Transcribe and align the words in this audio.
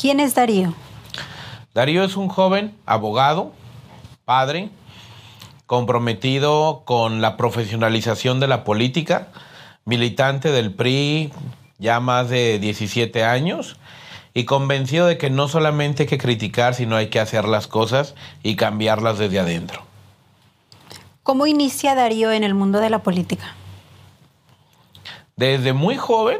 ¿Quién 0.00 0.18
es 0.18 0.34
Darío? 0.34 0.72
Darío 1.74 2.02
es 2.04 2.16
un 2.16 2.28
joven 2.28 2.74
abogado, 2.86 3.52
padre, 4.24 4.70
comprometido 5.66 6.84
con 6.86 7.20
la 7.20 7.36
profesionalización 7.36 8.40
de 8.40 8.48
la 8.48 8.64
política, 8.64 9.28
militante 9.84 10.52
del 10.52 10.72
PRI 10.72 11.30
ya 11.78 12.00
más 12.00 12.30
de 12.30 12.58
17 12.58 13.24
años 13.24 13.76
y 14.32 14.46
convencido 14.46 15.06
de 15.06 15.18
que 15.18 15.28
no 15.28 15.48
solamente 15.48 16.04
hay 16.04 16.08
que 16.08 16.16
criticar, 16.16 16.74
sino 16.74 16.96
hay 16.96 17.08
que 17.08 17.20
hacer 17.20 17.44
las 17.44 17.66
cosas 17.66 18.14
y 18.42 18.56
cambiarlas 18.56 19.18
desde 19.18 19.38
adentro. 19.38 19.82
¿Cómo 21.22 21.46
inicia 21.46 21.94
Darío 21.94 22.32
en 22.32 22.42
el 22.42 22.54
mundo 22.54 22.80
de 22.80 22.88
la 22.88 23.02
política? 23.02 23.54
Desde 25.36 25.74
muy 25.74 25.96
joven, 25.96 26.38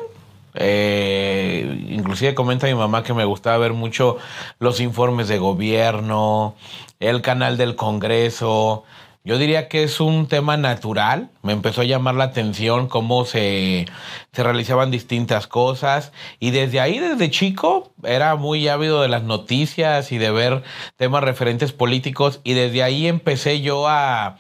eh, 0.55 1.87
inclusive 1.89 2.35
comenta 2.35 2.67
mi 2.67 2.75
mamá 2.75 3.03
que 3.03 3.15
me 3.15 3.25
gustaba 3.25 3.59
ver 3.59 3.73
mucho 3.73 4.19
los 4.59 4.81
informes 4.81 5.29
de 5.29 5.39
gobierno, 5.39 6.55
el 6.99 7.23
canal 7.23 7.57
del 7.57 7.77
Congreso, 7.77 8.85
yo 9.23 9.37
diría 9.37 9.69
que 9.69 9.83
es 9.83 10.01
un 10.01 10.29
tema 10.29 10.57
natural. 10.57 11.29
Me 11.43 11.53
empezó 11.53 11.83
a 11.83 11.85
llamar 11.85 12.15
la 12.15 12.25
atención 12.25 12.89
cómo 12.89 13.27
se, 13.27 13.87
se, 14.33 14.43
realizaban 14.43 14.91
distintas 14.91 15.47
cosas. 15.47 16.13
Y 16.39 16.53
desde 16.53 16.81
ahí, 16.81 16.99
desde 16.99 17.31
chico, 17.31 17.93
era 18.03 18.35
muy 18.37 18.67
ávido 18.69 19.03
de 19.03 19.09
las 19.09 19.23
noticias 19.23 20.11
y 20.11 20.17
de 20.17 20.31
ver 20.31 20.63
temas 20.97 21.23
referentes 21.23 21.73
políticos. 21.73 22.41
Y 22.45 22.55
desde 22.55 22.83
ahí 22.83 23.07
empecé 23.07 23.61
yo 23.61 23.89
a, 23.89 24.39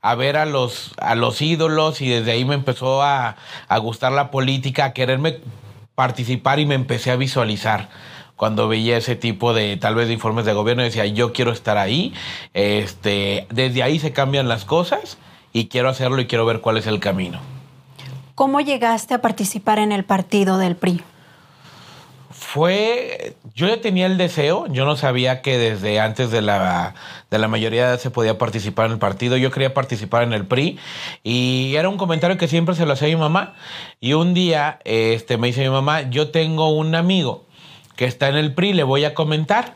a 0.00 0.14
ver 0.14 0.36
a 0.36 0.46
los, 0.46 0.92
a 0.98 1.16
los 1.16 1.42
ídolos 1.42 2.00
y 2.00 2.08
desde 2.08 2.30
ahí 2.30 2.44
me 2.44 2.54
empezó 2.54 3.02
a, 3.02 3.36
a 3.66 3.78
gustar 3.78 4.12
la 4.12 4.30
política, 4.30 4.84
a 4.84 4.92
quererme 4.92 5.40
participar 5.96 6.60
y 6.60 6.66
me 6.66 6.76
empecé 6.76 7.10
a 7.10 7.16
visualizar 7.16 7.88
cuando 8.40 8.68
veía 8.68 8.96
ese 8.96 9.16
tipo 9.16 9.52
de 9.52 9.76
tal 9.76 9.94
vez 9.94 10.06
de 10.08 10.14
informes 10.14 10.46
de 10.46 10.54
gobierno 10.54 10.82
decía 10.82 11.04
yo 11.04 11.34
quiero 11.34 11.52
estar 11.52 11.76
ahí 11.76 12.14
este 12.54 13.46
desde 13.50 13.82
ahí 13.82 13.98
se 13.98 14.14
cambian 14.14 14.48
las 14.48 14.64
cosas 14.64 15.18
y 15.52 15.66
quiero 15.66 15.90
hacerlo 15.90 16.22
y 16.22 16.26
quiero 16.26 16.46
ver 16.46 16.62
cuál 16.62 16.78
es 16.78 16.86
el 16.86 17.00
camino. 17.00 17.38
Cómo 18.34 18.62
llegaste 18.62 19.12
a 19.12 19.20
participar 19.20 19.78
en 19.78 19.92
el 19.92 20.04
partido 20.04 20.56
del 20.56 20.74
PRI 20.74 21.02
fue 22.30 23.36
yo 23.54 23.68
ya 23.68 23.82
tenía 23.82 24.06
el 24.06 24.16
deseo 24.16 24.66
yo 24.68 24.86
no 24.86 24.96
sabía 24.96 25.42
que 25.42 25.58
desde 25.58 26.00
antes 26.00 26.30
de 26.30 26.40
la 26.40 26.94
de 27.30 27.38
la 27.38 27.46
mayoría 27.46 27.82
de 27.82 27.88
edad 27.90 28.00
se 28.00 28.10
podía 28.10 28.38
participar 28.38 28.86
en 28.86 28.92
el 28.92 28.98
partido 28.98 29.36
yo 29.36 29.50
quería 29.50 29.74
participar 29.74 30.22
en 30.22 30.32
el 30.32 30.46
PRI 30.46 30.78
y 31.22 31.74
era 31.76 31.90
un 31.90 31.98
comentario 31.98 32.38
que 32.38 32.48
siempre 32.48 32.74
se 32.74 32.86
lo 32.86 32.94
hacía 32.94 33.08
a 33.08 33.10
mi 33.10 33.16
mamá 33.16 33.52
y 34.00 34.14
un 34.14 34.32
día 34.32 34.78
este 34.84 35.36
me 35.36 35.48
dice 35.48 35.60
mi 35.60 35.68
mamá 35.68 36.08
yo 36.08 36.30
tengo 36.30 36.70
un 36.70 36.94
amigo 36.94 37.49
que 38.00 38.06
está 38.06 38.30
en 38.30 38.36
el 38.36 38.54
PRI, 38.54 38.72
le 38.72 38.82
voy 38.82 39.04
a 39.04 39.12
comentar. 39.12 39.74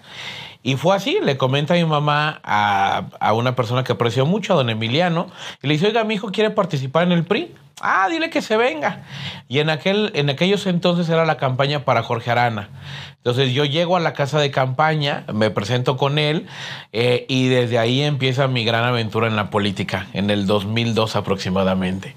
Y 0.63 0.77
fue 0.77 0.97
así, 0.97 1.19
le 1.23 1.37
comenta 1.37 1.75
a 1.75 1.77
mi 1.77 1.85
mamá 1.85 2.41
a, 2.43 3.35
una 3.35 3.55
persona 3.55 3.85
que 3.85 3.93
apreció 3.93 4.25
mucho, 4.25 4.55
a 4.55 4.57
don 4.57 4.71
Emiliano, 4.71 5.27
y 5.63 5.67
le 5.67 5.75
dice, 5.75 5.89
oiga, 5.89 6.05
mi 6.05 6.15
hijo 6.15 6.33
quiere 6.33 6.49
participar 6.49 7.03
en 7.03 7.13
el 7.13 7.25
PRI. 7.25 7.55
Ah, 7.83 8.09
dile 8.09 8.31
que 8.31 8.41
se 8.41 8.57
venga. 8.57 9.03
Y 9.47 9.59
en, 9.59 9.69
aquel, 9.69 10.11
en 10.15 10.31
aquellos 10.31 10.65
entonces 10.65 11.07
era 11.11 11.27
la 11.27 11.37
campaña 11.37 11.85
para 11.85 12.03
Jorge 12.03 12.31
Arana. 12.31 12.71
Entonces 13.19 13.53
yo 13.53 13.67
llego 13.67 13.95
a 13.95 14.01
la 14.01 14.15
casa 14.15 14.41
de 14.41 14.51
campaña, 14.51 15.25
me 15.31 15.51
presento 15.51 15.99
con 15.99 16.19
él, 16.19 16.47
eh, 16.95 17.27
y 17.29 17.49
desde 17.49 17.79
ahí 17.79 18.01
empieza 18.01 18.49
mi 18.49 18.65
gran 18.65 18.85
aventura 18.85 19.27
en 19.27 19.37
la 19.37 19.51
política, 19.51 20.07
en 20.15 20.31
el 20.31 20.47
2002 20.47 21.15
aproximadamente. 21.15 22.17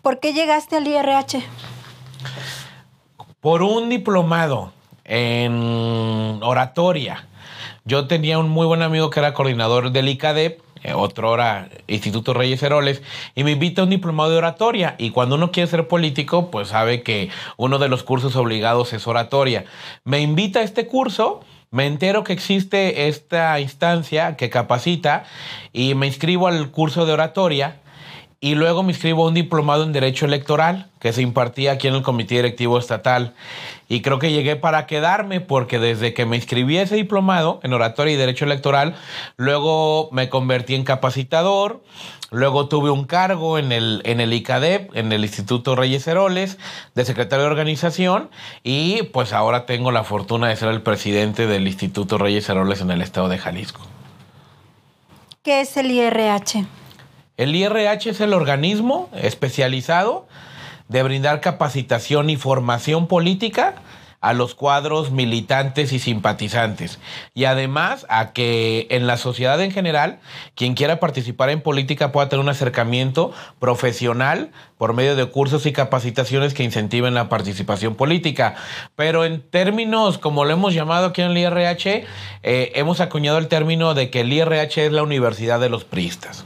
¿Por 0.00 0.18
qué 0.18 0.32
llegaste 0.32 0.76
al 0.76 0.86
IRH? 0.86 1.44
Por 3.40 3.62
un 3.62 3.88
diplomado 3.88 4.72
en 5.04 6.40
oratoria. 6.42 7.26
Yo 7.84 8.06
tenía 8.06 8.38
un 8.38 8.48
muy 8.48 8.66
buen 8.66 8.82
amigo 8.82 9.10
que 9.10 9.20
era 9.20 9.32
coordinador 9.32 9.92
del 9.92 10.08
ICADEP, 10.08 10.60
eh, 10.82 10.92
otro 10.92 11.34
era 11.34 11.68
Instituto 11.86 12.34
Reyes 12.34 12.62
Heroles, 12.62 13.02
y 13.34 13.44
me 13.44 13.52
invita 13.52 13.80
a 13.80 13.84
un 13.84 13.90
diplomado 13.90 14.30
de 14.30 14.38
oratoria. 14.38 14.94
Y 14.98 15.10
cuando 15.10 15.36
uno 15.36 15.50
quiere 15.50 15.70
ser 15.70 15.88
político, 15.88 16.50
pues 16.50 16.68
sabe 16.68 17.02
que 17.02 17.30
uno 17.56 17.78
de 17.78 17.88
los 17.88 18.02
cursos 18.02 18.36
obligados 18.36 18.92
es 18.92 19.06
oratoria. 19.06 19.64
Me 20.04 20.20
invita 20.20 20.60
a 20.60 20.62
este 20.62 20.86
curso. 20.86 21.40
Me 21.70 21.86
entero 21.86 22.24
que 22.24 22.32
existe 22.32 23.08
esta 23.08 23.60
instancia 23.60 24.36
que 24.36 24.48
capacita 24.48 25.24
y 25.74 25.94
me 25.94 26.06
inscribo 26.06 26.48
al 26.48 26.70
curso 26.70 27.04
de 27.04 27.12
oratoria 27.12 27.76
y 28.40 28.54
luego 28.54 28.84
me 28.84 28.92
inscribo 28.92 29.24
a 29.24 29.28
un 29.28 29.34
diplomado 29.34 29.82
en 29.82 29.92
Derecho 29.92 30.24
Electoral 30.24 30.86
que 31.00 31.12
se 31.12 31.22
impartía 31.22 31.72
aquí 31.72 31.88
en 31.88 31.94
el 31.94 32.02
Comité 32.02 32.36
Directivo 32.36 32.78
Estatal. 32.78 33.34
Y 33.88 34.00
creo 34.00 34.20
que 34.20 34.30
llegué 34.30 34.54
para 34.54 34.86
quedarme 34.86 35.40
porque 35.40 35.80
desde 35.80 36.14
que 36.14 36.24
me 36.24 36.36
inscribí 36.36 36.78
a 36.78 36.82
ese 36.82 36.94
diplomado 36.94 37.58
en 37.64 37.72
Oratoria 37.72 38.14
y 38.14 38.16
Derecho 38.16 38.44
Electoral, 38.44 38.94
luego 39.36 40.08
me 40.12 40.28
convertí 40.28 40.76
en 40.76 40.84
capacitador, 40.84 41.82
luego 42.30 42.68
tuve 42.68 42.90
un 42.90 43.06
cargo 43.06 43.58
en 43.58 43.72
el, 43.72 44.02
en 44.04 44.20
el 44.20 44.32
ICADEP, 44.32 44.94
en 44.94 45.10
el 45.10 45.24
Instituto 45.24 45.74
Reyes 45.74 46.06
Heroles, 46.06 46.58
de 46.94 47.04
secretario 47.04 47.44
de 47.44 47.50
organización, 47.50 48.30
y 48.62 49.02
pues 49.04 49.32
ahora 49.32 49.66
tengo 49.66 49.90
la 49.90 50.04
fortuna 50.04 50.48
de 50.48 50.54
ser 50.54 50.68
el 50.68 50.82
presidente 50.82 51.48
del 51.48 51.66
Instituto 51.66 52.18
Reyes 52.18 52.48
Heroles 52.48 52.82
en 52.82 52.92
el 52.92 53.02
estado 53.02 53.28
de 53.28 53.38
Jalisco. 53.38 53.80
¿Qué 55.42 55.62
es 55.62 55.76
el 55.76 55.90
IRH? 55.90 56.66
El 57.38 57.54
IRH 57.54 58.10
es 58.10 58.20
el 58.20 58.34
organismo 58.34 59.08
especializado 59.14 60.26
de 60.88 61.04
brindar 61.04 61.40
capacitación 61.40 62.30
y 62.30 62.36
formación 62.36 63.06
política 63.06 63.76
a 64.20 64.32
los 64.32 64.56
cuadros 64.56 65.12
militantes 65.12 65.92
y 65.92 66.00
simpatizantes. 66.00 66.98
Y 67.34 67.44
además 67.44 68.06
a 68.08 68.32
que 68.32 68.88
en 68.90 69.06
la 69.06 69.16
sociedad 69.16 69.60
en 69.60 69.70
general, 69.70 70.18
quien 70.56 70.74
quiera 70.74 70.98
participar 70.98 71.50
en 71.50 71.60
política 71.60 72.10
pueda 72.10 72.28
tener 72.28 72.42
un 72.42 72.48
acercamiento 72.48 73.32
profesional 73.60 74.50
por 74.76 74.92
medio 74.92 75.14
de 75.14 75.26
cursos 75.26 75.64
y 75.66 75.72
capacitaciones 75.72 76.54
que 76.54 76.64
incentiven 76.64 77.14
la 77.14 77.28
participación 77.28 77.94
política. 77.94 78.56
Pero 78.96 79.24
en 79.24 79.48
términos, 79.48 80.18
como 80.18 80.44
lo 80.44 80.50
hemos 80.50 80.74
llamado 80.74 81.06
aquí 81.06 81.22
en 81.22 81.30
el 81.30 81.38
IRH, 81.38 82.04
eh, 82.42 82.72
hemos 82.74 83.00
acuñado 83.00 83.38
el 83.38 83.46
término 83.46 83.94
de 83.94 84.10
que 84.10 84.22
el 84.22 84.32
IRH 84.32 84.86
es 84.86 84.92
la 84.92 85.04
universidad 85.04 85.60
de 85.60 85.68
los 85.68 85.84
priistas. 85.84 86.44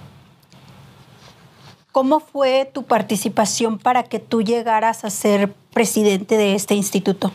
¿Cómo 1.92 2.20
fue 2.20 2.70
tu 2.72 2.84
participación 2.84 3.78
para 3.78 4.04
que 4.04 4.19
tú 4.19 4.41
llegaras 4.41 5.04
a 5.04 5.10
ser 5.10 5.53
presidente 5.75 6.38
de 6.38 6.54
este 6.54 6.75
instituto? 6.75 7.30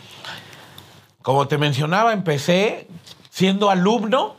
Como 1.22 1.46
te 1.46 1.58
mencionaba, 1.58 2.12
empecé 2.12 2.88
siendo 3.30 3.70
alumno 3.70 4.34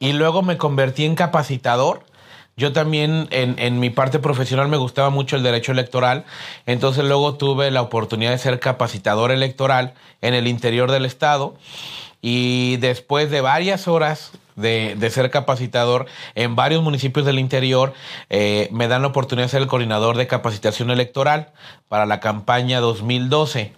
y 0.00 0.14
luego 0.14 0.42
me 0.42 0.56
convertí 0.56 1.04
en 1.04 1.14
capacitador. 1.14 2.04
Yo 2.56 2.72
también 2.72 3.28
en, 3.30 3.56
en, 3.58 3.78
mi 3.78 3.90
parte 3.90 4.18
profesional 4.18 4.66
me 4.68 4.76
gustaba 4.76 5.10
mucho 5.10 5.36
el 5.36 5.44
derecho 5.44 5.70
electoral, 5.70 6.24
entonces 6.66 7.04
luego 7.04 7.34
tuve 7.34 7.70
la 7.70 7.82
oportunidad 7.82 8.32
de 8.32 8.38
ser 8.38 8.58
capacitador 8.60 9.30
electoral 9.30 9.94
en 10.22 10.34
el 10.34 10.46
interior 10.48 10.90
del 10.90 11.04
estado 11.04 11.54
y 12.26 12.78
después 12.78 13.30
de 13.30 13.42
varias 13.42 13.86
horas 13.86 14.32
de, 14.56 14.96
ser 15.10 15.30
capacitador 15.30 16.06
en 16.34 16.56
varios 16.56 16.82
municipios 16.82 17.26
del 17.26 17.38
interior, 17.38 17.92
eh, 18.30 18.70
me 18.72 18.88
dan 18.88 19.02
la 19.02 19.08
oportunidad 19.08 19.44
de 19.44 19.50
ser 19.50 19.60
el 19.60 19.68
coordinador 19.68 20.16
de 20.16 20.26
capacitación 20.26 20.90
electoral 20.90 21.52
para 21.86 22.06
la 22.06 22.20
campaña 22.20 22.80
2012. 22.80 23.74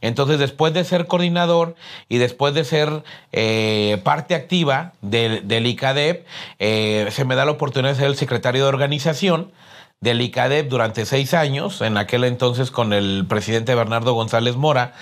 Entonces, 0.00 0.38
después 0.38 0.72
de 0.72 0.84
ser 0.84 1.06
coordinador 1.06 1.76
y 2.08 2.16
después 2.16 2.54
de 2.54 2.64
ser 2.64 3.04
eh, 3.30 4.00
parte 4.04 4.34
activa 4.34 4.94
del, 5.02 5.46
del 5.46 5.66
ICADEP, 5.66 6.24
eh, 6.60 7.08
se 7.10 7.26
me 7.26 7.34
da 7.34 7.44
la 7.44 7.50
oportunidad 7.50 7.92
de 7.92 7.98
ser 7.98 8.06
el 8.06 8.16
secretario 8.16 8.62
de 8.62 8.68
organización 8.68 9.52
del 10.02 10.20
ICADEP 10.20 10.68
durante 10.68 11.06
seis 11.06 11.32
años, 11.32 11.80
en 11.80 11.96
aquel 11.96 12.24
entonces 12.24 12.72
con 12.72 12.92
el 12.92 13.24
presidente 13.28 13.74
Bernardo 13.76 14.12
González 14.14 14.56
Mora, 14.56 14.94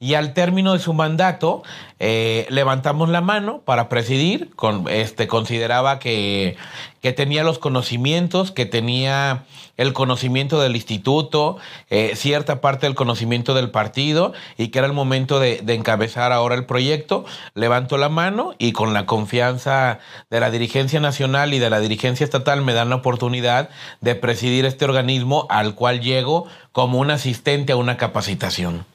y 0.00 0.14
al 0.14 0.34
término 0.34 0.74
de 0.74 0.80
su 0.80 0.92
mandato 0.92 1.62
eh, 1.98 2.46
levantamos 2.50 3.08
la 3.08 3.22
mano 3.22 3.62
para 3.64 3.88
presidir, 3.88 4.50
con, 4.54 4.86
este, 4.88 5.26
consideraba 5.28 5.98
que, 5.98 6.56
que 7.04 7.12
tenía 7.12 7.44
los 7.44 7.58
conocimientos, 7.58 8.50
que 8.50 8.64
tenía 8.64 9.44
el 9.76 9.92
conocimiento 9.92 10.58
del 10.58 10.74
instituto, 10.74 11.58
eh, 11.90 12.16
cierta 12.16 12.62
parte 12.62 12.86
del 12.86 12.94
conocimiento 12.94 13.52
del 13.52 13.70
partido 13.70 14.32
y 14.56 14.68
que 14.68 14.78
era 14.78 14.86
el 14.86 14.94
momento 14.94 15.38
de, 15.38 15.62
encabezar 15.68 16.32
ahora 16.32 16.54
el 16.54 16.64
proyecto. 16.64 17.26
Levanto 17.52 17.98
la 17.98 18.08
mano 18.08 18.54
y 18.56 18.72
con 18.72 18.94
la 18.94 19.04
confianza 19.04 19.98
de 20.30 20.40
la 20.40 20.50
dirigencia 20.50 20.98
nacional 20.98 21.52
y 21.52 21.58
de 21.58 21.68
la 21.68 21.78
dirigencia 21.80 22.24
estatal 22.24 22.62
me 22.62 22.72
dan 22.72 22.88
la 22.88 22.96
oportunidad 22.96 23.68
de 24.00 24.14
presidir 24.14 24.64
este 24.64 24.86
organismo 24.86 25.46
al 25.50 25.74
cual 25.74 26.00
llego 26.00 26.46
como 26.72 26.98
un 26.98 27.10
asistente 27.10 27.74
a 27.74 27.76
una 27.76 27.98
capacitación. 27.98 28.86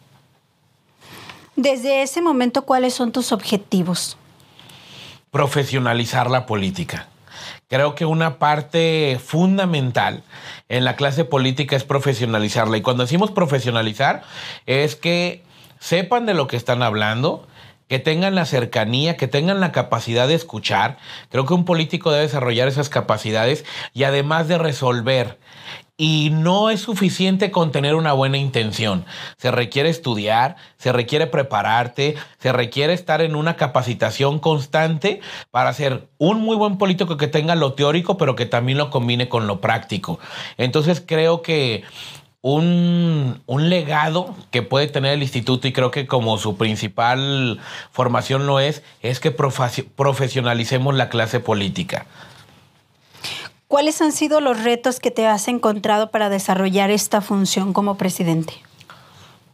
Desde 1.55 2.01
ese 2.01 2.23
momento, 2.23 2.63
¿cuáles 2.63 2.95
son 2.95 3.11
tus 3.11 3.31
objetivos? 3.31 4.17
Profesionalizar 5.29 6.31
la 6.31 6.47
política. 6.47 7.07
Creo 7.67 7.95
que 7.95 8.05
una 8.05 8.39
parte 8.39 9.19
fundamental 9.23 10.23
en 10.69 10.85
la 10.85 10.95
clase 10.95 11.25
política 11.25 11.75
es 11.75 11.83
profesionalizarla. 11.83 12.77
Y 12.77 12.81
cuando 12.81 13.03
decimos 13.03 13.31
profesionalizar, 13.31 14.23
es 14.65 14.95
que 14.95 15.43
sepan 15.79 16.25
de 16.25 16.33
lo 16.33 16.47
que 16.47 16.57
están 16.57 16.83
hablando, 16.83 17.47
que 17.87 17.99
tengan 17.99 18.35
la 18.35 18.45
cercanía, 18.45 19.17
que 19.17 19.27
tengan 19.27 19.59
la 19.59 19.71
capacidad 19.71 20.27
de 20.27 20.35
escuchar. 20.35 20.97
Creo 21.29 21.45
que 21.45 21.55
un 21.55 21.65
político 21.65 22.11
debe 22.11 22.23
desarrollar 22.23 22.67
esas 22.67 22.89
capacidades 22.89 23.65
y 23.93 24.03
además 24.03 24.47
de 24.47 24.59
resolver. 24.59 25.39
Y 26.01 26.29
no 26.31 26.69
es 26.69 26.79
suficiente 26.79 27.51
con 27.51 27.73
tener 27.73 27.93
una 27.93 28.13
buena 28.13 28.37
intención. 28.37 29.05
Se 29.35 29.51
requiere 29.51 29.89
estudiar, 29.89 30.55
se 30.77 30.93
requiere 30.93 31.27
prepararte, 31.27 32.15
se 32.37 32.53
requiere 32.53 32.93
estar 32.93 33.21
en 33.21 33.35
una 33.35 33.57
capacitación 33.57 34.39
constante 34.39 35.19
para 35.51 35.73
ser 35.73 36.07
un 36.17 36.39
muy 36.39 36.55
buen 36.55 36.77
político 36.77 37.17
que 37.17 37.27
tenga 37.27 37.55
lo 37.55 37.73
teórico, 37.73 38.15
pero 38.15 38.37
que 38.37 38.45
también 38.45 38.77
lo 38.77 38.89
combine 38.91 39.27
con 39.27 39.45
lo 39.45 39.59
práctico. 39.59 40.19
Entonces 40.57 41.03
creo 41.05 41.41
que 41.41 41.83
un, 42.41 43.41
legado 43.47 44.35
que 44.51 44.61
puede 44.61 44.87
tener 44.87 45.13
el 45.13 45.21
instituto 45.21 45.67
y 45.67 45.73
creo 45.73 45.91
que 45.91 46.07
como 46.07 46.37
su 46.37 46.55
principal 46.55 47.59
formación 47.91 48.47
lo 48.47 48.59
es, 48.59 48.83
es 49.01 49.19
que 49.19 49.31
profesionalicemos 49.31 50.95
la 50.95 51.09
clase 51.09 51.39
política. 51.39 52.05
¿Cuáles 53.69 54.01
han 54.01 54.11
sido 54.11 54.41
los 54.41 54.63
retos 54.63 54.99
que 54.99 55.11
te 55.11 55.27
has 55.27 55.47
encontrado 55.47 56.09
para 56.09 56.29
desarrollar 56.29 56.89
esta 56.89 57.21
función 57.21 57.71
como 57.71 57.97
presidente? 57.97 58.53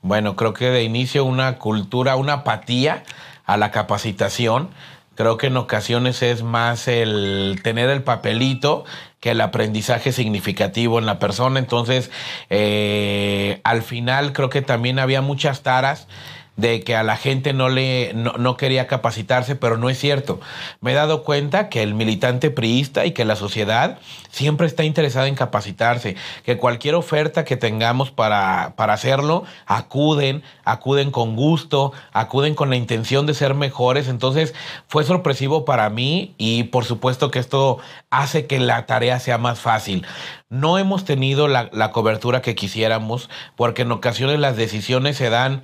Bueno, 0.04 0.38
creo 0.38 0.54
que 0.54 0.70
de 0.70 0.84
inicio 0.84 1.26
una 1.26 1.58
cultura, 1.58 2.16
una 2.16 2.32
apatía 2.32 3.04
a 3.46 3.58
la 3.58 3.72
capacitación. 3.72 4.70
Creo 5.16 5.38
que 5.38 5.48
en 5.48 5.58
ocasiones 5.58 6.22
es 6.22 6.44
más 6.44 6.88
el 6.88 7.60
tener 7.62 7.90
el 7.90 8.04
papelito 8.04 8.86
que 9.20 9.32
el 9.32 9.42
aprendizaje 9.42 10.14
significativo 10.14 10.98
en 10.98 11.06
la 11.06 11.20
persona. 11.20 11.60
Entonces, 11.60 12.10
eh, 12.50 13.60
al 13.66 13.82
final 13.82 14.32
creo 14.32 14.50
que 14.50 14.62
también 14.62 14.98
había 14.98 15.20
muchas 15.20 15.62
taras 15.62 16.08
de 16.58 16.84
que 16.84 16.96
a 16.96 17.04
la 17.04 17.18
gente 17.18 17.54
no 17.54 17.70
le 17.70 18.14
no, 18.14 18.58
quería 18.58 18.88
capacitarse, 18.88 19.56
pero 19.56 19.78
no 19.78 19.90
es 19.90 20.00
cierto. 20.00 20.40
Me 20.80 20.92
he 20.92 20.96
dado 20.96 21.24
cuenta 21.24 21.70
que 21.70 21.84
el 21.84 21.94
militante 21.94 22.50
priista 22.50 23.06
y 23.06 23.12
que 23.12 23.26
la 23.26 23.36
sociedad 23.36 24.00
siempre 24.30 24.68
está 24.68 24.84
interesada 24.84 25.28
en 25.28 25.36
capacitarse, 25.36 26.16
que 26.44 26.58
cualquier 26.58 26.96
oferta 26.96 27.44
que 27.44 27.58
tengamos 27.58 28.12
para, 28.12 28.74
para 28.78 28.94
hacerlo, 28.94 29.44
acuden, 29.66 30.44
acuden 30.64 31.12
con 31.12 31.36
gusto, 31.36 31.92
acuden 32.14 32.56
con 32.56 32.70
la 32.70 32.78
intención 32.78 33.26
de 33.26 33.34
ser 33.34 33.54
mejores. 33.54 34.08
Entonces 34.08 34.54
fue 34.88 35.04
sorpresivo 35.04 35.66
para 35.66 35.90
mí 35.90 36.36
y 36.38 36.64
por 36.64 36.86
supuesto 36.86 37.32
que 37.32 37.40
esto 37.40 37.80
hace 38.10 38.48
que 38.48 38.60
la 38.60 38.86
tarea 38.86 39.20
sea 39.20 39.38
más 39.38 39.60
fácil. 39.60 40.06
No 40.50 40.78
hemos 40.78 41.04
tenido 41.04 41.50
la, 41.50 41.70
la 41.74 41.92
cobertura 41.92 42.42
que 42.42 42.56
quisiéramos 42.56 43.30
porque 43.58 43.82
en 43.82 43.92
ocasiones 43.92 44.40
las 44.40 44.56
decisiones 44.56 45.18
se 45.18 45.30
dan 45.30 45.64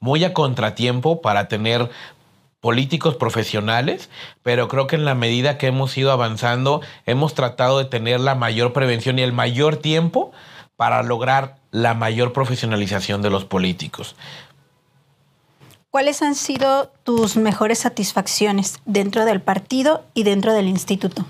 muy 0.00 0.24
a 0.24 0.34
contratiempo 0.34 1.20
para 1.20 1.48
tener 1.48 1.90
políticos 2.60 3.16
profesionales, 3.16 4.10
pero 4.42 4.68
creo 4.68 4.86
que 4.86 4.96
en 4.96 5.04
la 5.04 5.14
medida 5.14 5.58
que 5.58 5.68
hemos 5.68 5.96
ido 5.96 6.10
avanzando, 6.10 6.80
hemos 7.06 7.34
tratado 7.34 7.78
de 7.78 7.84
tener 7.84 8.20
la 8.20 8.34
mayor 8.34 8.72
prevención 8.72 9.18
y 9.18 9.22
el 9.22 9.32
mayor 9.32 9.76
tiempo 9.76 10.32
para 10.76 11.02
lograr 11.02 11.56
la 11.70 11.94
mayor 11.94 12.32
profesionalización 12.32 13.22
de 13.22 13.30
los 13.30 13.44
políticos. 13.44 14.16
¿Cuáles 15.90 16.22
han 16.22 16.34
sido 16.34 16.92
tus 17.02 17.36
mejores 17.36 17.78
satisfacciones 17.78 18.78
dentro 18.84 19.24
del 19.24 19.40
partido 19.40 20.04
y 20.14 20.22
dentro 20.22 20.52
del 20.52 20.68
instituto? 20.68 21.24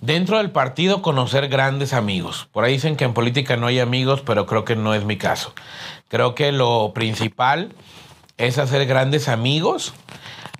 Dentro 0.00 0.38
del 0.38 0.50
partido 0.50 1.02
conocer 1.02 1.48
grandes 1.48 1.92
amigos. 1.92 2.48
Por 2.52 2.64
ahí 2.64 2.72
dicen 2.72 2.96
que 2.96 3.04
en 3.04 3.12
política 3.12 3.58
no 3.58 3.66
hay 3.66 3.80
amigos, 3.80 4.22
pero 4.24 4.46
creo 4.46 4.64
que 4.64 4.74
no 4.74 4.94
es 4.94 5.04
mi 5.04 5.18
caso. 5.18 5.52
Creo 6.08 6.34
que 6.34 6.52
lo 6.52 6.92
principal 6.94 7.74
es 8.38 8.56
hacer 8.56 8.86
grandes 8.86 9.28
amigos. 9.28 9.92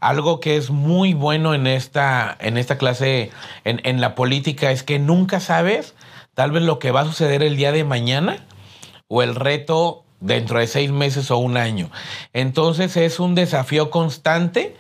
Algo 0.01 0.41
que 0.41 0.59
es 0.59 0.69
muy 0.71 1.15
bueno 1.15 1.55
en 1.55 1.67
esta, 1.67 2.37
en 2.39 2.59
esta 2.59 2.77
clase, 2.77 3.31
en, 3.65 3.81
en 3.85 4.03
la 4.03 4.15
política, 4.15 4.73
es 4.73 4.83
que 4.83 4.99
nunca 4.99 5.41
sabes 5.41 5.95
tal 6.35 6.53
vez 6.53 6.63
lo 6.63 6.79
que 6.79 6.91
va 6.91 7.01
a 7.01 7.07
suceder 7.07 7.43
el 7.43 7.57
día 7.57 7.73
de 7.73 7.85
mañana 7.85 8.45
o 9.09 9.23
el 9.23 9.35
reto 9.35 10.05
dentro 10.21 10.59
de 10.59 10.67
seis 10.67 10.91
meses 10.91 11.31
o 11.31 11.39
un 11.39 11.57
año. 11.57 11.91
Entonces 12.35 12.95
es 12.99 13.19
un 13.19 13.35
desafío 13.35 13.91
constante 13.91 14.77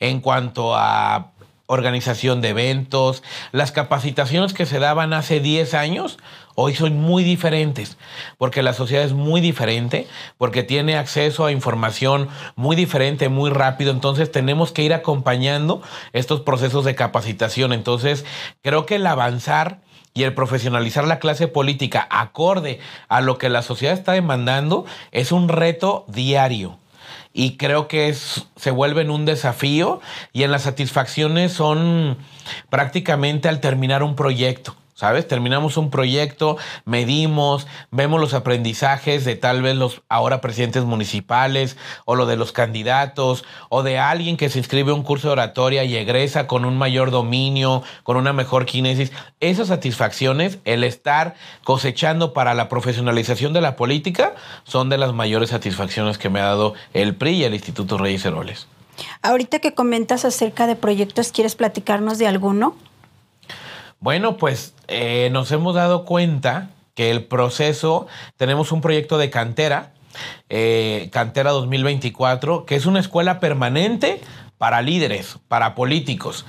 en 0.00 0.20
cuanto 0.20 0.74
a 0.74 1.29
organización 1.70 2.40
de 2.40 2.48
eventos, 2.48 3.22
las 3.52 3.70
capacitaciones 3.70 4.54
que 4.54 4.66
se 4.66 4.80
daban 4.80 5.12
hace 5.12 5.38
10 5.38 5.74
años, 5.74 6.18
hoy 6.56 6.74
son 6.74 6.96
muy 6.96 7.22
diferentes, 7.22 7.96
porque 8.38 8.64
la 8.64 8.72
sociedad 8.72 9.04
es 9.04 9.12
muy 9.12 9.40
diferente, 9.40 10.08
porque 10.36 10.64
tiene 10.64 10.96
acceso 10.96 11.46
a 11.46 11.52
información 11.52 12.28
muy 12.56 12.74
diferente, 12.74 13.28
muy 13.28 13.50
rápido, 13.50 13.92
entonces 13.92 14.32
tenemos 14.32 14.72
que 14.72 14.82
ir 14.82 14.92
acompañando 14.92 15.80
estos 16.12 16.40
procesos 16.40 16.84
de 16.84 16.96
capacitación. 16.96 17.72
Entonces, 17.72 18.24
creo 18.62 18.84
que 18.84 18.96
el 18.96 19.06
avanzar 19.06 19.80
y 20.12 20.24
el 20.24 20.34
profesionalizar 20.34 21.06
la 21.06 21.20
clase 21.20 21.46
política 21.46 22.08
acorde 22.10 22.80
a 23.08 23.20
lo 23.20 23.38
que 23.38 23.48
la 23.48 23.62
sociedad 23.62 23.94
está 23.94 24.10
demandando 24.10 24.86
es 25.12 25.30
un 25.30 25.48
reto 25.48 26.04
diario 26.08 26.79
y 27.32 27.56
creo 27.56 27.88
que 27.88 28.08
es, 28.08 28.46
se 28.56 28.70
vuelven 28.70 29.10
un 29.10 29.24
desafío 29.24 30.00
y 30.32 30.42
en 30.42 30.50
las 30.50 30.62
satisfacciones 30.62 31.52
son 31.52 32.16
prácticamente 32.68 33.48
al 33.48 33.60
terminar 33.60 34.02
un 34.02 34.16
proyecto. 34.16 34.74
¿Sabes? 35.00 35.26
Terminamos 35.26 35.78
un 35.78 35.88
proyecto, 35.88 36.58
medimos, 36.84 37.66
vemos 37.90 38.20
los 38.20 38.34
aprendizajes 38.34 39.24
de 39.24 39.34
tal 39.34 39.62
vez 39.62 39.74
los 39.74 40.02
ahora 40.10 40.42
presidentes 40.42 40.84
municipales 40.84 41.78
o 42.04 42.16
lo 42.16 42.26
de 42.26 42.36
los 42.36 42.52
candidatos 42.52 43.46
o 43.70 43.82
de 43.82 43.98
alguien 43.98 44.36
que 44.36 44.50
se 44.50 44.58
inscribe 44.58 44.90
a 44.90 44.94
un 44.94 45.02
curso 45.02 45.28
de 45.28 45.32
oratoria 45.32 45.84
y 45.84 45.96
egresa 45.96 46.46
con 46.46 46.66
un 46.66 46.76
mayor 46.76 47.10
dominio, 47.10 47.82
con 48.02 48.18
una 48.18 48.34
mejor 48.34 48.66
kinesis. 48.66 49.10
Esas 49.40 49.68
satisfacciones, 49.68 50.58
el 50.66 50.84
estar 50.84 51.34
cosechando 51.64 52.34
para 52.34 52.52
la 52.52 52.68
profesionalización 52.68 53.54
de 53.54 53.62
la 53.62 53.76
política, 53.76 54.34
son 54.64 54.90
de 54.90 54.98
las 54.98 55.14
mayores 55.14 55.48
satisfacciones 55.48 56.18
que 56.18 56.28
me 56.28 56.40
ha 56.40 56.44
dado 56.44 56.74
el 56.92 57.14
PRI 57.14 57.36
y 57.36 57.44
el 57.44 57.54
Instituto 57.54 57.96
Reyes 57.96 58.26
Heroles. 58.26 58.66
Ahorita 59.22 59.60
que 59.60 59.72
comentas 59.72 60.26
acerca 60.26 60.66
de 60.66 60.76
proyectos, 60.76 61.32
¿quieres 61.32 61.54
platicarnos 61.54 62.18
de 62.18 62.26
alguno? 62.26 62.76
Bueno, 64.00 64.38
pues 64.38 64.74
eh, 64.88 65.28
nos 65.30 65.52
hemos 65.52 65.74
dado 65.74 66.06
cuenta 66.06 66.70
que 66.94 67.10
el 67.10 67.24
proceso, 67.24 68.06
tenemos 68.38 68.72
un 68.72 68.80
proyecto 68.80 69.18
de 69.18 69.28
cantera, 69.28 69.92
eh, 70.48 71.10
Cantera 71.12 71.50
2024, 71.50 72.64
que 72.64 72.76
es 72.76 72.86
una 72.86 72.98
escuela 72.98 73.40
permanente 73.40 74.22
para 74.60 74.82
líderes, 74.82 75.38
para 75.48 75.74
políticos, 75.74 76.44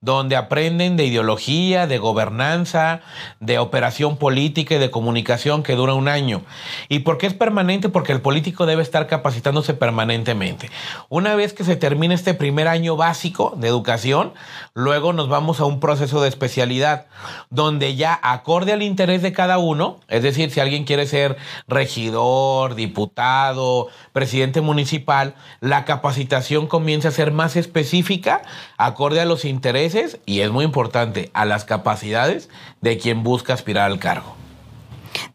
donde 0.00 0.36
aprenden 0.36 0.96
de 0.96 1.04
ideología, 1.04 1.88
de 1.88 1.98
gobernanza, 1.98 3.00
de 3.40 3.58
operación 3.58 4.18
política 4.18 4.76
y 4.76 4.78
de 4.78 4.92
comunicación 4.92 5.64
que 5.64 5.74
dura 5.74 5.94
un 5.94 6.06
año. 6.06 6.42
¿Y 6.88 7.00
por 7.00 7.18
qué 7.18 7.26
es 7.26 7.34
permanente? 7.34 7.88
Porque 7.88 8.12
el 8.12 8.20
político 8.20 8.66
debe 8.66 8.84
estar 8.84 9.08
capacitándose 9.08 9.74
permanentemente. 9.74 10.70
Una 11.08 11.34
vez 11.34 11.54
que 11.54 11.64
se 11.64 11.74
termine 11.74 12.14
este 12.14 12.34
primer 12.34 12.68
año 12.68 12.94
básico 12.94 13.54
de 13.56 13.66
educación, 13.66 14.32
luego 14.72 15.12
nos 15.12 15.28
vamos 15.28 15.58
a 15.58 15.64
un 15.64 15.80
proceso 15.80 16.22
de 16.22 16.28
especialidad, 16.28 17.06
donde 17.50 17.96
ya 17.96 18.16
acorde 18.22 18.74
al 18.74 18.82
interés 18.84 19.22
de 19.22 19.32
cada 19.32 19.58
uno, 19.58 19.98
es 20.06 20.22
decir, 20.22 20.52
si 20.52 20.60
alguien 20.60 20.84
quiere 20.84 21.04
ser 21.08 21.36
regidor, 21.66 22.76
diputado, 22.76 23.88
presidente 24.12 24.60
municipal, 24.60 25.34
la 25.58 25.84
capacitación 25.84 26.68
comienza 26.68 27.08
a 27.08 27.10
ser 27.10 27.32
más 27.32 27.55
específica, 27.56 28.42
acorde 28.76 29.20
a 29.20 29.24
los 29.24 29.44
intereses 29.44 30.18
y 30.26 30.40
es 30.40 30.50
muy 30.50 30.64
importante 30.64 31.30
a 31.34 31.44
las 31.44 31.64
capacidades 31.64 32.48
de 32.80 32.98
quien 32.98 33.22
busca 33.22 33.54
aspirar 33.54 33.90
al 33.90 33.98
cargo. 33.98 34.36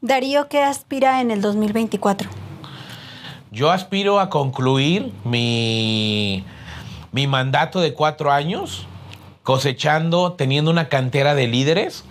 Darío, 0.02 0.48
¿qué 0.48 0.62
aspira 0.62 1.22
en 1.22 1.32
el 1.32 1.42
2024? 1.42 2.30
Yo 3.52 3.72
aspiro 3.72 4.20
a 4.20 4.30
concluir 4.30 5.12
mi, 5.24 6.46
mi 7.12 7.28
mandato 7.28 7.82
de 7.82 7.94
cuatro 7.94 8.32
años 8.32 8.88
cosechando, 9.44 10.34
teniendo 10.34 10.72
una 10.72 10.88
cantera 10.88 11.36
de 11.36 11.48
líderes 11.48 12.06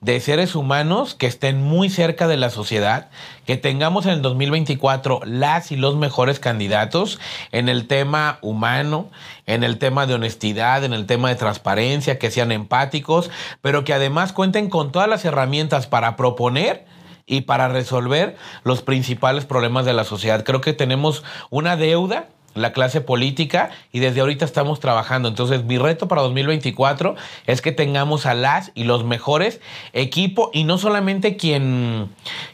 de 0.00 0.18
seres 0.20 0.54
humanos 0.54 1.14
que 1.14 1.26
estén 1.26 1.62
muy 1.62 1.90
cerca 1.90 2.26
de 2.26 2.38
la 2.38 2.48
sociedad, 2.48 3.10
que 3.44 3.58
tengamos 3.58 4.06
en 4.06 4.12
el 4.12 4.22
2024 4.22 5.20
las 5.24 5.72
y 5.72 5.76
los 5.76 5.96
mejores 5.96 6.40
candidatos 6.40 7.20
en 7.52 7.68
el 7.68 7.86
tema 7.86 8.38
humano, 8.40 9.10
en 9.46 9.62
el 9.62 9.78
tema 9.78 10.06
de 10.06 10.14
honestidad, 10.14 10.84
en 10.84 10.94
el 10.94 11.06
tema 11.06 11.28
de 11.28 11.34
transparencia, 11.34 12.18
que 12.18 12.30
sean 12.30 12.50
empáticos, 12.50 13.30
pero 13.60 13.84
que 13.84 13.92
además 13.92 14.32
cuenten 14.32 14.70
con 14.70 14.90
todas 14.90 15.08
las 15.08 15.24
herramientas 15.24 15.86
para 15.86 16.16
proponer 16.16 16.86
y 17.26 17.42
para 17.42 17.68
resolver 17.68 18.36
los 18.64 18.82
principales 18.82 19.44
problemas 19.44 19.84
de 19.84 19.92
la 19.92 20.04
sociedad. 20.04 20.44
Creo 20.44 20.62
que 20.62 20.72
tenemos 20.72 21.22
una 21.50 21.76
deuda 21.76 22.28
la 22.54 22.72
clase 22.72 23.00
política 23.00 23.70
y 23.92 24.00
desde 24.00 24.20
ahorita 24.20 24.44
estamos 24.44 24.80
trabajando. 24.80 25.28
Entonces, 25.28 25.64
mi 25.64 25.78
reto 25.78 26.08
para 26.08 26.22
2024 26.22 27.14
es 27.46 27.62
que 27.62 27.72
tengamos 27.72 28.26
a 28.26 28.34
las 28.34 28.72
y 28.74 28.84
los 28.84 29.04
mejores 29.04 29.60
equipos 29.92 30.50
y 30.52 30.64
no 30.64 30.78
solamente 30.78 31.36
quien, 31.36 32.08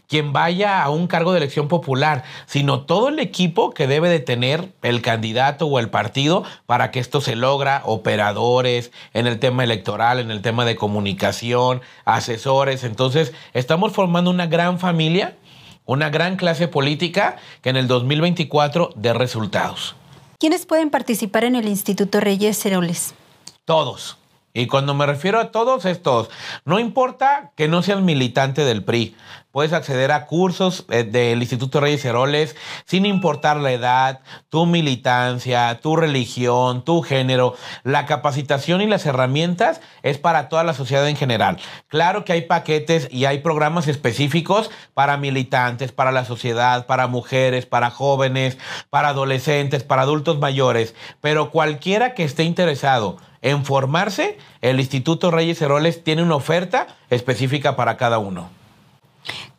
quien 0.08 0.32
vaya 0.32 0.82
a 0.82 0.90
un 0.90 1.06
cargo 1.06 1.32
de 1.32 1.38
elección 1.38 1.68
popular, 1.68 2.24
sino 2.46 2.82
todo 2.82 3.08
el 3.08 3.18
equipo 3.18 3.70
que 3.70 3.86
debe 3.86 4.08
de 4.08 4.20
tener 4.20 4.72
el 4.82 5.02
candidato 5.02 5.66
o 5.66 5.78
el 5.78 5.88
partido 5.88 6.44
para 6.66 6.90
que 6.90 7.00
esto 7.00 7.20
se 7.20 7.36
logra, 7.36 7.82
operadores 7.84 8.92
en 9.14 9.26
el 9.26 9.38
tema 9.38 9.64
electoral, 9.64 10.18
en 10.18 10.30
el 10.30 10.42
tema 10.42 10.64
de 10.64 10.76
comunicación, 10.76 11.80
asesores. 12.04 12.84
Entonces, 12.84 13.32
estamos 13.54 13.92
formando 13.92 14.30
una 14.30 14.46
gran 14.46 14.78
familia 14.78 15.36
una 15.86 16.10
gran 16.10 16.36
clase 16.36 16.68
política 16.68 17.36
que 17.62 17.70
en 17.70 17.76
el 17.76 17.88
2024 17.88 18.90
dé 18.96 19.14
resultados. 19.14 19.96
¿Quiénes 20.38 20.66
pueden 20.66 20.90
participar 20.90 21.44
en 21.44 21.56
el 21.56 21.66
Instituto 21.66 22.20
Reyes 22.20 22.64
Heroles? 22.66 23.14
Todos. 23.64 24.18
Y 24.52 24.66
cuando 24.66 24.94
me 24.94 25.06
refiero 25.06 25.38
a 25.38 25.50
todos, 25.50 25.84
es 25.84 26.02
todos. 26.02 26.30
No 26.64 26.78
importa 26.78 27.52
que 27.56 27.68
no 27.68 27.82
seas 27.82 28.00
militante 28.00 28.64
del 28.64 28.82
PRI. 28.84 29.14
Puedes 29.56 29.72
acceder 29.72 30.12
a 30.12 30.26
cursos 30.26 30.84
eh, 30.90 31.02
del 31.02 31.40
Instituto 31.40 31.80
Reyes 31.80 32.04
Heroles 32.04 32.54
sin 32.84 33.06
importar 33.06 33.56
la 33.56 33.72
edad, 33.72 34.20
tu 34.50 34.66
militancia, 34.66 35.80
tu 35.80 35.96
religión, 35.96 36.84
tu 36.84 37.00
género. 37.00 37.54
La 37.82 38.04
capacitación 38.04 38.82
y 38.82 38.86
las 38.86 39.06
herramientas 39.06 39.80
es 40.02 40.18
para 40.18 40.50
toda 40.50 40.62
la 40.62 40.74
sociedad 40.74 41.08
en 41.08 41.16
general. 41.16 41.56
Claro 41.88 42.26
que 42.26 42.34
hay 42.34 42.42
paquetes 42.42 43.08
y 43.10 43.24
hay 43.24 43.38
programas 43.38 43.88
específicos 43.88 44.70
para 44.92 45.16
militantes, 45.16 45.90
para 45.90 46.12
la 46.12 46.26
sociedad, 46.26 46.84
para 46.84 47.06
mujeres, 47.06 47.64
para 47.64 47.88
jóvenes, 47.88 48.58
para 48.90 49.08
adolescentes, 49.08 49.84
para 49.84 50.02
adultos 50.02 50.38
mayores. 50.38 50.94
Pero 51.22 51.50
cualquiera 51.50 52.12
que 52.12 52.24
esté 52.24 52.44
interesado 52.44 53.16
en 53.40 53.64
formarse, 53.64 54.36
el 54.60 54.80
Instituto 54.80 55.30
Reyes 55.30 55.62
Heroles 55.62 56.04
tiene 56.04 56.22
una 56.22 56.36
oferta 56.36 56.88
específica 57.08 57.74
para 57.74 57.96
cada 57.96 58.18
uno. 58.18 58.50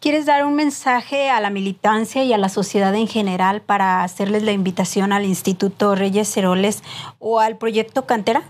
¿Quieres 0.07 0.25
dar 0.25 0.45
un 0.45 0.55
mensaje 0.55 1.29
a 1.29 1.41
la 1.41 1.49
militancia 1.49 2.23
y 2.23 2.31
a 2.31 2.37
la 2.37 2.47
sociedad 2.47 2.95
en 2.95 3.09
general 3.09 3.59
para 3.59 4.05
hacerles 4.05 4.41
la 4.41 4.53
invitación 4.53 5.11
al 5.11 5.25
Instituto 5.25 5.95
Reyes 5.95 6.37
Heroles 6.37 6.81
o 7.19 7.41
al 7.41 7.57
proyecto 7.57 8.05
Cantera? 8.05 8.43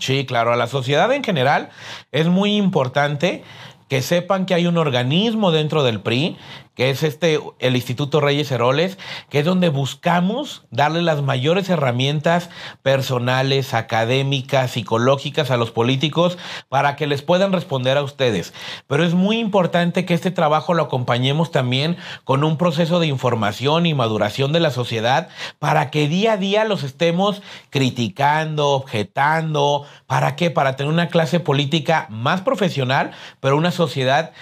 Sí, 0.00 0.26
claro, 0.26 0.52
a 0.52 0.56
la 0.56 0.66
sociedad 0.66 1.12
en 1.12 1.22
general 1.22 1.70
es 2.10 2.26
muy 2.26 2.56
importante 2.56 3.44
que 3.88 4.02
sepan 4.02 4.44
que 4.44 4.54
hay 4.54 4.66
un 4.66 4.76
organismo 4.76 5.52
dentro 5.52 5.84
del 5.84 6.00
PRI 6.00 6.36
que 6.74 6.90
es 6.90 7.02
este, 7.02 7.40
el 7.60 7.76
Instituto 7.76 8.20
Reyes 8.20 8.50
Heroles, 8.50 8.98
que 9.30 9.40
es 9.40 9.44
donde 9.44 9.68
buscamos 9.68 10.64
darle 10.70 11.02
las 11.02 11.22
mayores 11.22 11.68
herramientas 11.68 12.50
personales, 12.82 13.74
académicas, 13.74 14.72
psicológicas 14.72 15.50
a 15.50 15.56
los 15.56 15.70
políticos 15.70 16.36
para 16.68 16.96
que 16.96 17.06
les 17.06 17.22
puedan 17.22 17.52
responder 17.52 17.96
a 17.96 18.02
ustedes. 18.02 18.52
Pero 18.86 19.04
es 19.04 19.14
muy 19.14 19.38
importante 19.38 20.04
que 20.04 20.14
este 20.14 20.30
trabajo 20.30 20.74
lo 20.74 20.84
acompañemos 20.84 21.50
también 21.50 21.96
con 22.24 22.42
un 22.42 22.56
proceso 22.56 22.98
de 22.98 23.06
información 23.06 23.86
y 23.86 23.94
maduración 23.94 24.52
de 24.52 24.60
la 24.60 24.70
sociedad 24.70 25.28
para 25.58 25.90
que 25.90 26.08
día 26.08 26.32
a 26.32 26.36
día 26.36 26.64
los 26.64 26.82
estemos 26.82 27.42
criticando, 27.70 28.70
objetando. 28.70 29.86
¿Para 30.06 30.36
qué? 30.36 30.50
Para 30.50 30.76
tener 30.76 30.92
una 30.92 31.08
clase 31.08 31.40
política 31.40 32.06
más 32.10 32.40
profesional, 32.40 33.12
pero 33.40 33.56
una 33.56 33.70
sociedad 33.70 34.32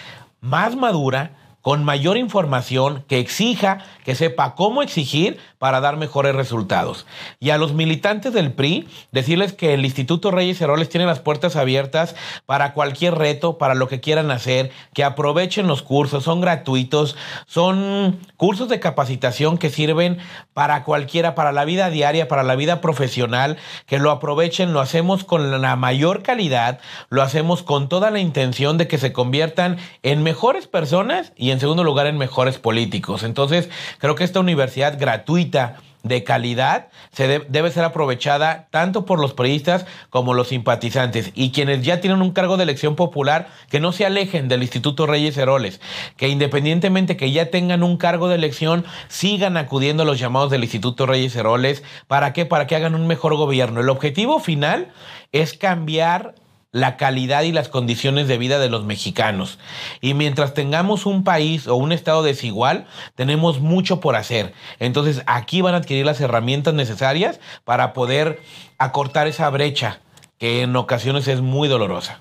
más 0.40 0.76
madura 0.76 1.41
con 1.62 1.84
mayor 1.84 2.16
información 2.16 3.04
que 3.08 3.20
exija, 3.20 3.78
que 4.04 4.16
sepa 4.16 4.56
cómo 4.56 4.82
exigir 4.82 5.38
para 5.58 5.80
dar 5.80 5.96
mejores 5.96 6.34
resultados. 6.34 7.06
Y 7.38 7.50
a 7.50 7.56
los 7.56 7.72
militantes 7.72 8.32
del 8.32 8.52
PRI, 8.52 8.88
decirles 9.12 9.52
que 9.52 9.74
el 9.74 9.84
Instituto 9.84 10.32
Reyes 10.32 10.60
Heroles 10.60 10.88
tiene 10.88 11.06
las 11.06 11.20
puertas 11.20 11.54
abiertas 11.54 12.16
para 12.46 12.74
cualquier 12.74 13.14
reto, 13.14 13.58
para 13.58 13.76
lo 13.76 13.86
que 13.86 14.00
quieran 14.00 14.32
hacer, 14.32 14.72
que 14.92 15.04
aprovechen 15.04 15.68
los 15.68 15.82
cursos, 15.82 16.24
son 16.24 16.40
gratuitos, 16.40 17.16
son 17.46 18.18
cursos 18.36 18.68
de 18.68 18.80
capacitación 18.80 19.56
que 19.56 19.70
sirven 19.70 20.18
para 20.52 20.82
cualquiera, 20.82 21.36
para 21.36 21.52
la 21.52 21.64
vida 21.64 21.90
diaria, 21.90 22.26
para 22.26 22.42
la 22.42 22.56
vida 22.56 22.80
profesional, 22.80 23.56
que 23.86 24.00
lo 24.00 24.10
aprovechen, 24.10 24.72
lo 24.72 24.80
hacemos 24.80 25.22
con 25.22 25.62
la 25.62 25.76
mayor 25.76 26.24
calidad, 26.24 26.80
lo 27.08 27.22
hacemos 27.22 27.62
con 27.62 27.88
toda 27.88 28.10
la 28.10 28.18
intención 28.18 28.78
de 28.78 28.88
que 28.88 28.98
se 28.98 29.12
conviertan 29.12 29.78
en 30.02 30.24
mejores 30.24 30.66
personas 30.66 31.32
y 31.36 31.51
en 31.52 31.60
segundo 31.60 31.84
lugar 31.84 32.06
en 32.06 32.18
mejores 32.18 32.58
políticos. 32.58 33.22
Entonces, 33.22 33.68
creo 33.98 34.14
que 34.14 34.24
esta 34.24 34.40
universidad 34.40 34.98
gratuita 34.98 35.76
de 36.02 36.24
calidad 36.24 36.88
se 37.12 37.26
debe 37.48 37.70
ser 37.70 37.84
aprovechada 37.84 38.66
tanto 38.70 39.04
por 39.04 39.20
los 39.20 39.34
periodistas 39.34 39.86
como 40.10 40.34
los 40.34 40.48
simpatizantes 40.48 41.30
y 41.34 41.52
quienes 41.52 41.82
ya 41.82 42.00
tienen 42.00 42.22
un 42.22 42.32
cargo 42.32 42.56
de 42.56 42.64
elección 42.64 42.96
popular 42.96 43.48
que 43.70 43.80
no 43.80 43.92
se 43.92 44.04
alejen 44.04 44.48
del 44.48 44.62
Instituto 44.62 45.06
Reyes 45.06 45.36
Heroles, 45.36 45.80
que 46.16 46.28
independientemente 46.28 47.16
que 47.16 47.30
ya 47.30 47.50
tengan 47.50 47.82
un 47.82 47.96
cargo 47.96 48.28
de 48.28 48.34
elección 48.34 48.84
sigan 49.08 49.56
acudiendo 49.56 50.02
a 50.02 50.06
los 50.06 50.18
llamados 50.18 50.50
del 50.50 50.64
Instituto 50.64 51.06
Reyes 51.06 51.36
Heroles, 51.36 51.82
¿para 52.08 52.32
qué? 52.32 52.46
Para 52.46 52.66
que 52.66 52.76
hagan 52.76 52.94
un 52.94 53.06
mejor 53.06 53.36
gobierno. 53.36 53.80
El 53.80 53.88
objetivo 53.88 54.40
final 54.40 54.88
es 55.30 55.54
cambiar 55.54 56.34
la 56.72 56.96
calidad 56.96 57.42
y 57.42 57.52
las 57.52 57.68
condiciones 57.68 58.26
de 58.26 58.38
vida 58.38 58.58
de 58.58 58.70
los 58.70 58.84
mexicanos. 58.84 59.58
Y 60.00 60.14
mientras 60.14 60.54
tengamos 60.54 61.06
un 61.06 61.22
país 61.22 61.68
o 61.68 61.76
un 61.76 61.92
estado 61.92 62.22
desigual, 62.22 62.86
tenemos 63.14 63.60
mucho 63.60 64.00
por 64.00 64.16
hacer. 64.16 64.54
Entonces 64.80 65.22
aquí 65.26 65.60
van 65.60 65.74
a 65.74 65.78
adquirir 65.78 66.06
las 66.06 66.20
herramientas 66.20 66.72
necesarias 66.72 67.40
para 67.64 67.92
poder 67.92 68.40
acortar 68.78 69.26
esa 69.26 69.48
brecha 69.50 70.00
que 70.38 70.62
en 70.62 70.74
ocasiones 70.74 71.28
es 71.28 71.42
muy 71.42 71.68
dolorosa. 71.68 72.18